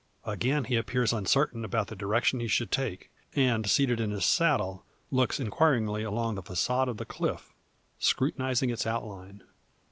Again, 0.25 0.63
he 0.63 0.77
appears 0.77 1.13
uncertain 1.13 1.63
about 1.63 1.85
the 1.89 1.95
direction 1.95 2.39
he 2.39 2.47
should 2.47 2.71
take; 2.71 3.11
and 3.35 3.69
seated 3.69 3.99
in 3.99 4.09
his 4.09 4.25
saddle, 4.25 4.83
looks 5.11 5.39
inquiringly 5.39 6.01
along 6.01 6.33
the 6.33 6.41
facade 6.41 6.89
of 6.89 6.97
the 6.97 7.05
cliff, 7.05 7.53
scrutinising 7.99 8.71
its 8.71 8.87
outline. 8.87 9.43